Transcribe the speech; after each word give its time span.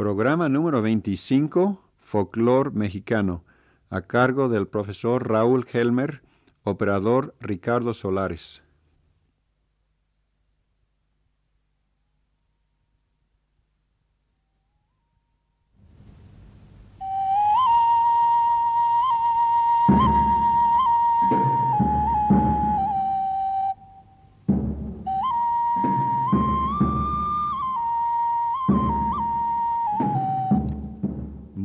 Programa 0.00 0.48
número 0.48 0.80
25, 0.80 1.78
Folclor 1.98 2.72
Mexicano, 2.72 3.44
a 3.90 4.00
cargo 4.00 4.48
del 4.48 4.66
profesor 4.66 5.28
Raúl 5.28 5.66
Helmer, 5.70 6.22
operador 6.64 7.34
Ricardo 7.38 7.92
Solares. 7.92 8.62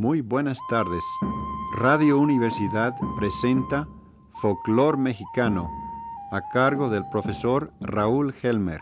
Muy 0.05 0.22
buenas 0.22 0.59
tardes. 0.70 1.04
Radio 1.77 2.20
Universidad 2.20 2.94
presenta 3.18 3.88
Folclor 4.40 4.98
Mexicano 5.00 5.68
a 6.31 6.41
cargo 6.54 6.91
del 6.91 7.09
profesor 7.09 7.73
Raúl 7.80 8.31
Helmer. 8.44 8.81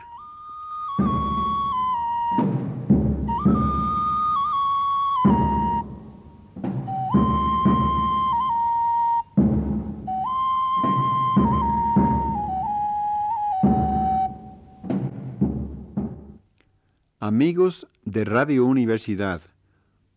Amigos 17.21 17.87
de 18.03 18.25
Radio 18.25 18.65
Universidad, 18.65 19.39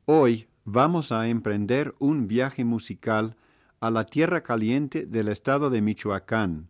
hoy 0.06 0.48
vamos 0.66 1.12
a 1.12 1.28
emprender 1.28 1.94
un 2.00 2.26
viaje 2.26 2.64
musical 2.64 3.36
a 3.78 3.88
la 3.88 4.04
tierra 4.04 4.42
caliente 4.42 5.06
del 5.06 5.28
estado 5.28 5.70
de 5.70 5.80
Michoacán, 5.80 6.68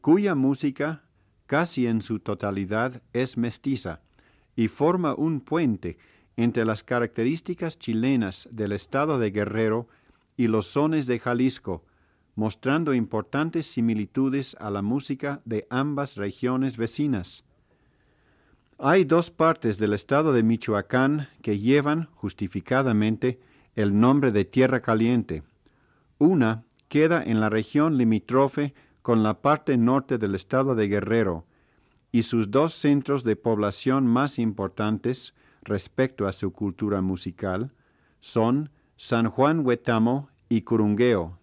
cuya 0.00 0.34
música 0.34 1.04
casi 1.46 1.86
en 1.86 2.02
su 2.02 2.18
totalidad 2.18 3.02
es 3.12 3.36
mestiza 3.36 4.00
y 4.56 4.66
forma 4.66 5.14
un 5.14 5.40
puente 5.40 5.96
entre 6.36 6.64
las 6.64 6.82
características 6.82 7.78
chilenas 7.78 8.48
del 8.50 8.72
estado 8.72 9.20
de 9.20 9.30
Guerrero 9.30 9.88
y 10.36 10.48
los 10.48 10.66
sones 10.66 11.06
de 11.06 11.20
Jalisco, 11.20 11.84
mostrando 12.34 12.94
importantes 12.94 13.66
similitudes 13.66 14.56
a 14.58 14.70
la 14.70 14.82
música 14.82 15.40
de 15.44 15.68
ambas 15.70 16.16
regiones 16.16 16.76
vecinas. 16.76 17.44
Hay 18.82 19.04
dos 19.04 19.30
partes 19.30 19.76
del 19.76 19.92
estado 19.92 20.32
de 20.32 20.42
Michoacán 20.42 21.28
que 21.42 21.58
llevan, 21.58 22.08
justificadamente, 22.14 23.38
el 23.74 23.94
nombre 23.94 24.32
de 24.32 24.46
Tierra 24.46 24.80
Caliente. 24.80 25.42
Una 26.16 26.64
queda 26.88 27.22
en 27.22 27.40
la 27.40 27.50
región 27.50 27.98
limítrofe 27.98 28.72
con 29.02 29.22
la 29.22 29.42
parte 29.42 29.76
norte 29.76 30.16
del 30.16 30.34
estado 30.34 30.74
de 30.74 30.88
Guerrero, 30.88 31.44
y 32.10 32.22
sus 32.22 32.50
dos 32.50 32.72
centros 32.72 33.22
de 33.22 33.36
población 33.36 34.06
más 34.06 34.38
importantes 34.38 35.34
respecto 35.60 36.26
a 36.26 36.32
su 36.32 36.50
cultura 36.50 37.02
musical 37.02 37.74
son 38.20 38.70
San 38.96 39.28
Juan 39.28 39.60
Huetamo 39.60 40.30
y 40.48 40.62
Curungueo. 40.62 41.38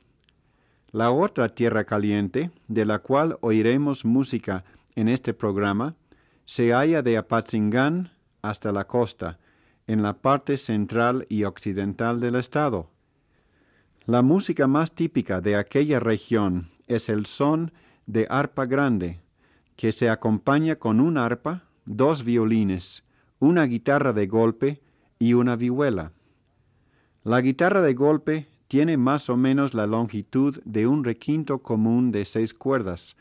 La 0.92 1.12
otra 1.12 1.50
Tierra 1.50 1.84
Caliente, 1.84 2.50
de 2.68 2.86
la 2.86 2.98
cual 2.98 3.38
oiremos 3.42 4.06
música 4.06 4.66
en 4.96 5.08
este 5.08 5.36
programa, 5.36 5.96
se 6.48 6.72
halla 6.74 7.02
de 7.02 7.18
Apatzingán 7.18 8.10
hasta 8.42 8.72
la 8.72 8.88
costa, 8.88 9.38
en 9.86 10.02
la 10.02 10.14
parte 10.14 10.58
central 10.58 11.26
y 11.30 11.44
occidental 11.44 12.22
del 12.22 12.36
estado. 12.36 12.90
La 14.06 14.22
música 14.22 14.66
más 14.66 14.94
típica 14.94 15.42
de 15.42 15.58
aquella 15.58 16.00
región 16.00 16.70
es 16.88 17.10
el 17.10 17.26
son 17.26 17.74
de 18.06 18.28
arpa 18.30 18.66
grande, 18.66 19.20
que 19.76 19.92
se 19.92 20.10
acompaña 20.10 20.78
con 20.78 21.02
un 21.02 21.18
arpa, 21.18 21.66
dos 21.86 22.24
violines, 22.24 23.04
una 23.40 23.66
guitarra 23.66 24.14
de 24.14 24.28
golpe 24.28 24.82
y 25.20 25.34
una 25.34 25.58
vihuela. 25.58 26.14
La 27.26 27.42
guitarra 27.42 27.82
de 27.82 27.94
golpe 27.94 28.48
tiene 28.70 28.96
más 28.96 29.30
o 29.30 29.36
menos 29.36 29.74
la 29.74 29.86
longitud 29.86 30.62
de 30.64 30.88
un 30.88 31.04
requinto 31.04 31.60
común 31.60 32.14
de 32.14 32.24
seis 32.24 32.54
cuerdas, 32.54 33.18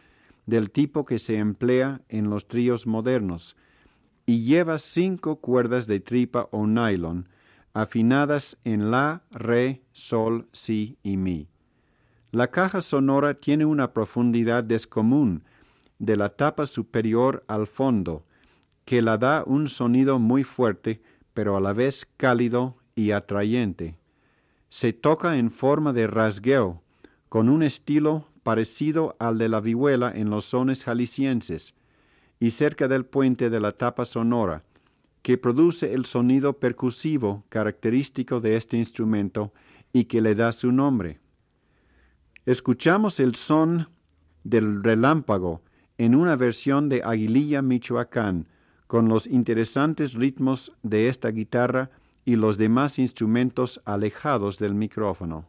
del 0.47 0.71
tipo 0.71 1.05
que 1.05 1.19
se 1.19 1.37
emplea 1.37 2.01
en 2.09 2.31
los 2.31 2.49
tríos 2.49 2.87
modernos, 2.87 3.57
y 4.25 4.45
lleva 4.45 4.79
cinco 4.79 5.37
cuerdas 5.37 5.87
de 5.87 6.01
tripa 6.01 6.49
o 6.51 6.67
nylon, 6.67 7.29
afinadas 7.75 8.57
en 8.65 8.91
la, 8.91 9.23
re, 9.31 9.83
sol, 9.93 10.49
si 10.53 10.99
y 11.03 11.17
mi. 11.17 11.49
La 12.33 12.51
caja 12.51 12.81
sonora 12.81 13.35
tiene 13.35 13.65
una 13.65 13.93
profundidad 13.93 14.65
descomún 14.65 15.45
de 15.99 16.17
la 16.17 16.31
tapa 16.31 16.67
superior 16.67 17.45
al 17.49 17.67
fondo, 17.67 18.25
que 18.85 19.03
la 19.03 19.17
da 19.17 19.43
un 19.47 19.69
sonido 19.69 20.19
muy 20.19 20.45
fuerte, 20.45 21.03
pero 21.35 21.57
a 21.57 21.61
la 21.61 21.73
vez 21.73 22.07
cálido 22.17 22.77
y 22.95 23.11
atrayente. 23.11 23.99
Se 24.69 24.93
toca 24.93 25.37
en 25.37 25.51
forma 25.51 25.93
de 25.93 26.07
rasgueo, 26.07 26.83
con 27.29 27.49
un 27.49 27.63
estilo 27.63 28.29
parecido 28.47 29.17
al 29.19 29.39
de 29.39 29.49
la 29.49 29.61
vihuela 29.61 30.13
en 30.15 30.31
los 30.31 30.45
sones 30.45 30.85
jaliscienses, 30.85 31.75
y 32.39 32.51
cerca 32.53 32.87
del 32.87 33.05
puente 33.05 33.51
de 33.51 33.59
la 33.59 33.73
tapa 33.73 34.05
sonora, 34.05 34.63
que 35.23 35.37
produce 35.37 35.93
el 35.95 36.05
sonido 36.05 36.53
percusivo 36.53 37.43
característico 37.49 38.39
de 38.39 38.55
este 38.55 38.77
instrumento 38.77 39.53
y 39.93 40.05
que 40.05 40.21
le 40.21 40.37
da 40.37 40.53
su 40.53 40.71
nombre. 40.71 41.19
Escuchamos 42.45 43.19
el 43.19 43.35
son 43.35 43.89
del 44.45 44.85
relámpago 44.85 45.63
en 45.99 46.15
una 46.15 46.37
versión 46.37 46.89
de 46.89 47.03
Aguililla, 47.03 47.63
Michoacán, 47.63 48.47
con 48.87 49.09
los 49.09 49.27
interesantes 49.27 50.15
ritmos 50.15 50.71
de 50.85 51.09
esta 51.09 51.31
guitarra 51.31 51.91
y 52.25 52.37
los 52.37 52.59
demás 52.59 53.01
instrumentos 53.01 53.81
alejados 53.85 54.61
del 54.61 54.77
micrófono. 54.77 55.49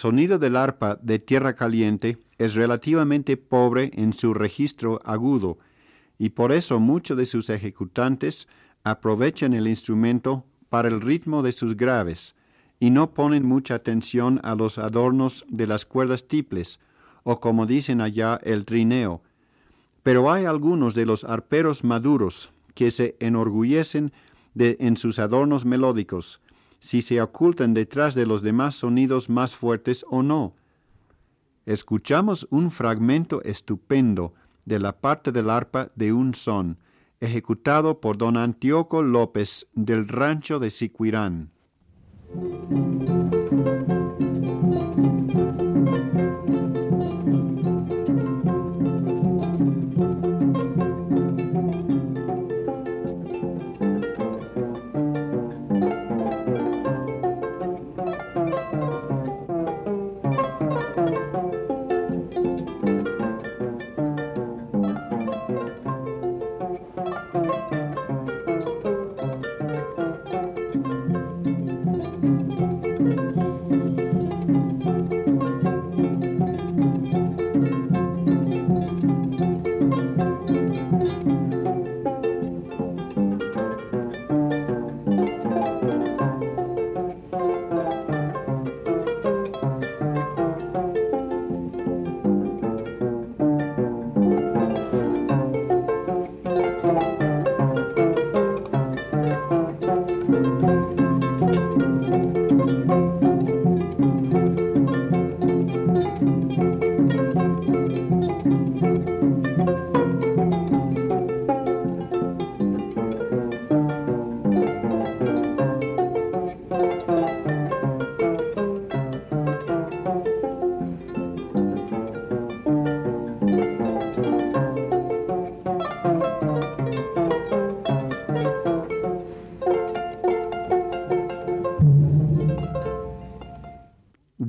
Sonido 0.00 0.38
del 0.38 0.56
arpa 0.56 0.98
de 1.02 1.18
tierra 1.18 1.54
caliente 1.54 2.16
es 2.38 2.54
relativamente 2.54 3.36
pobre 3.36 3.90
en 3.92 4.14
su 4.14 4.32
registro 4.32 4.98
agudo 5.04 5.58
y 6.16 6.30
por 6.30 6.52
eso 6.52 6.80
muchos 6.80 7.18
de 7.18 7.26
sus 7.26 7.50
ejecutantes 7.50 8.48
aprovechan 8.82 9.52
el 9.52 9.68
instrumento 9.68 10.46
para 10.70 10.88
el 10.88 11.02
ritmo 11.02 11.42
de 11.42 11.52
sus 11.52 11.76
graves 11.76 12.34
y 12.78 12.88
no 12.88 13.12
ponen 13.12 13.44
mucha 13.44 13.74
atención 13.74 14.40
a 14.42 14.54
los 14.54 14.78
adornos 14.78 15.44
de 15.50 15.66
las 15.66 15.84
cuerdas 15.84 16.26
tiples 16.26 16.80
o 17.22 17.38
como 17.38 17.66
dicen 17.66 18.00
allá 18.00 18.40
el 18.42 18.64
trineo. 18.64 19.20
Pero 20.02 20.32
hay 20.32 20.46
algunos 20.46 20.94
de 20.94 21.04
los 21.04 21.24
arperos 21.24 21.84
maduros 21.84 22.50
que 22.74 22.90
se 22.90 23.16
enorgullecen 23.20 24.12
de, 24.54 24.78
en 24.80 24.96
sus 24.96 25.18
adornos 25.18 25.66
melódicos, 25.66 26.40
si 26.80 27.02
se 27.02 27.20
ocultan 27.22 27.74
detrás 27.74 28.14
de 28.14 28.26
los 28.26 28.42
demás 28.42 28.74
sonidos 28.74 29.28
más 29.28 29.54
fuertes 29.54 30.04
o 30.10 30.22
no. 30.22 30.54
Escuchamos 31.66 32.48
un 32.50 32.70
fragmento 32.70 33.42
estupendo 33.42 34.34
de 34.64 34.78
la 34.78 34.98
parte 34.98 35.30
del 35.30 35.50
arpa 35.50 35.92
de 35.94 36.12
un 36.12 36.34
son, 36.34 36.78
ejecutado 37.20 38.00
por 38.00 38.16
don 38.16 38.36
Antíoco 38.36 39.02
López 39.02 39.66
del 39.74 40.08
rancho 40.08 40.58
de 40.58 40.70
Siquirán. 40.70 41.50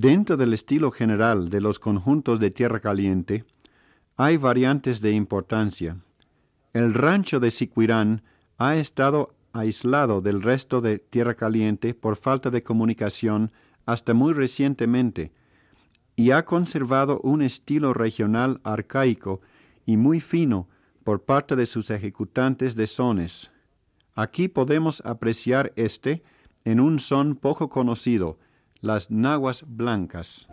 Dentro 0.01 0.35
del 0.35 0.51
estilo 0.53 0.89
general 0.89 1.49
de 1.49 1.61
los 1.61 1.77
conjuntos 1.77 2.39
de 2.39 2.49
tierra 2.49 2.79
caliente, 2.79 3.45
hay 4.17 4.35
variantes 4.35 4.99
de 4.99 5.11
importancia. 5.11 5.95
El 6.73 6.95
rancho 6.95 7.39
de 7.39 7.51
Siquirán 7.51 8.23
ha 8.57 8.77
estado 8.77 9.35
aislado 9.53 10.21
del 10.21 10.41
resto 10.41 10.81
de 10.81 10.97
tierra 10.97 11.35
caliente 11.35 11.93
por 11.93 12.15
falta 12.15 12.49
de 12.49 12.63
comunicación 12.63 13.51
hasta 13.85 14.15
muy 14.15 14.33
recientemente, 14.33 15.33
y 16.15 16.31
ha 16.31 16.45
conservado 16.45 17.19
un 17.21 17.43
estilo 17.43 17.93
regional 17.93 18.59
arcaico 18.63 19.41
y 19.85 19.97
muy 19.97 20.19
fino 20.19 20.67
por 21.03 21.25
parte 21.25 21.55
de 21.55 21.67
sus 21.67 21.91
ejecutantes 21.91 22.75
de 22.75 22.87
sones. 22.87 23.51
Aquí 24.15 24.47
podemos 24.47 25.03
apreciar 25.05 25.71
este 25.75 26.23
en 26.65 26.79
un 26.79 26.97
son 26.97 27.35
poco 27.35 27.69
conocido, 27.69 28.39
las 28.81 29.11
naguas 29.11 29.63
blancas. 29.67 30.47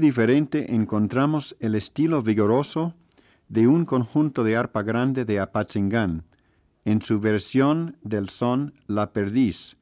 Diferente 0.00 0.74
encontramos 0.74 1.56
el 1.60 1.74
estilo 1.74 2.22
vigoroso 2.22 2.94
de 3.48 3.68
un 3.68 3.84
conjunto 3.84 4.42
de 4.42 4.56
arpa 4.56 4.82
grande 4.82 5.24
de 5.24 5.38
Apatzingán, 5.38 6.24
en 6.84 7.02
su 7.02 7.20
versión 7.20 7.96
del 8.02 8.28
son 8.28 8.74
La 8.86 9.12
Perdiz. 9.12 9.76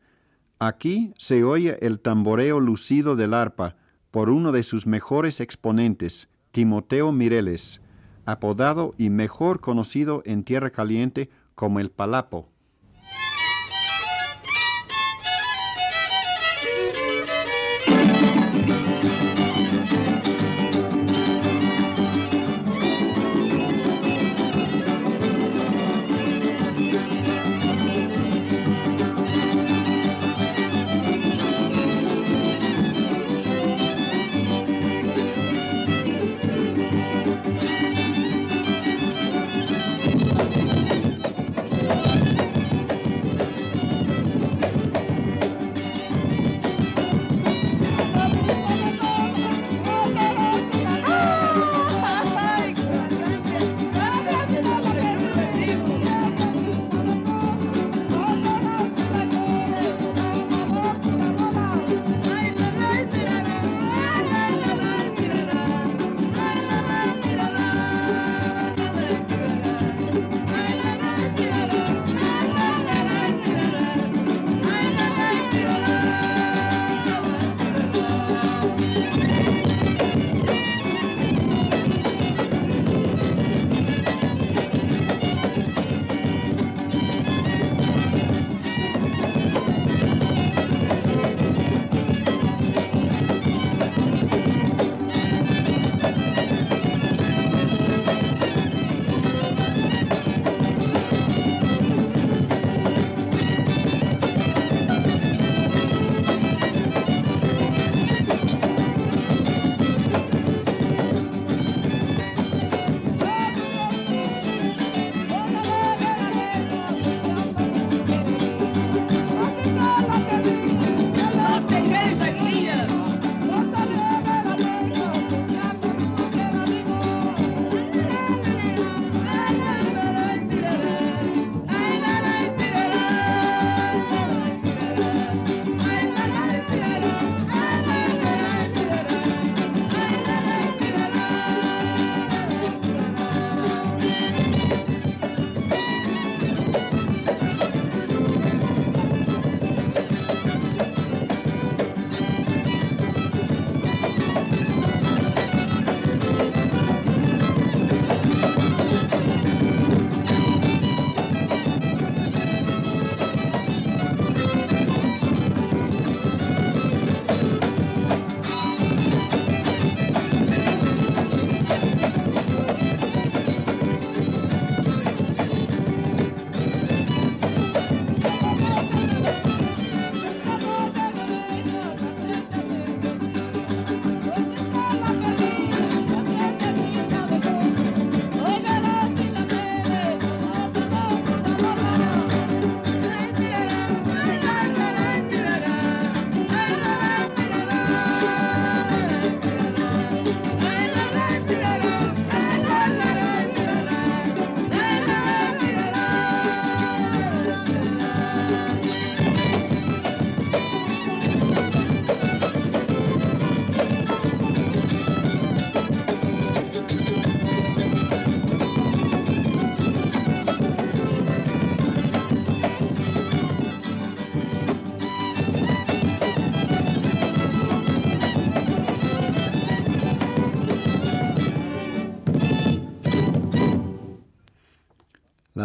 Aquí 0.58 1.14
se 1.16 1.44
oye 1.44 1.78
el 1.80 2.00
tamboreo 2.00 2.60
lucido 2.60 3.16
del 3.16 3.32
arpa 3.32 3.76
por 4.10 4.30
uno 4.30 4.52
de 4.52 4.62
sus 4.62 4.86
mejores 4.86 5.40
exponentes, 5.40 6.28
Timoteo 6.50 7.12
Mireles, 7.12 7.80
apodado 8.24 8.94
y 8.98 9.10
mejor 9.10 9.60
conocido 9.60 10.22
en 10.24 10.44
Tierra 10.44 10.70
Caliente 10.70 11.30
como 11.54 11.80
el 11.80 11.90
Palapo. 11.90 12.50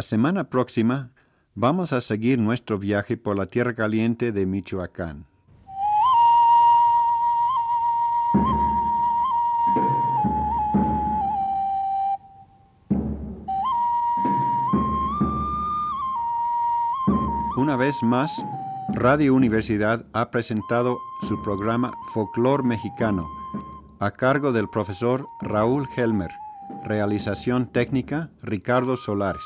Semana 0.03 0.51
próxima 0.51 1.09
vamos 1.55 1.93
a 1.93 2.01
seguir 2.01 2.37
nuestro 2.37 2.77
viaje 2.77 3.17
por 3.17 3.35
la 3.35 3.47
tierra 3.47 3.73
caliente 3.73 4.31
de 4.31 4.45
Michoacán. 4.45 5.25
Una 17.57 17.75
vez 17.77 18.03
más, 18.03 18.45
Radio 18.89 19.33
Universidad 19.33 20.05
ha 20.13 20.29
presentado 20.29 20.99
su 21.27 21.41
programa 21.41 21.93
Folclor 22.13 22.63
Mexicano 22.63 23.27
a 23.99 24.11
cargo 24.11 24.51
del 24.51 24.67
profesor 24.67 25.27
Raúl 25.41 25.87
Helmer. 25.95 26.31
Realización 26.83 27.67
técnica 27.67 28.31
Ricardo 28.41 28.97
Solares. 28.97 29.45